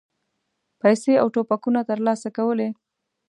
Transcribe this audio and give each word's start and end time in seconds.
پیسې 0.81 1.13
او 1.21 1.27
توپکونه 1.35 1.81
ترلاسه 1.89 2.29
کولې. 2.37 2.69